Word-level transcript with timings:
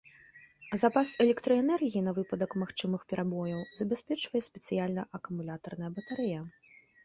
Запас 0.81 1.09
электраэнергіі 1.25 2.01
на 2.07 2.15
выпадак 2.19 2.57
магчымых 2.63 3.01
перабояў 3.15 3.61
забяспечвае 3.79 4.41
спецыяльная 4.49 5.07
акумулятарная 5.23 5.91
батарэя. 6.03 6.41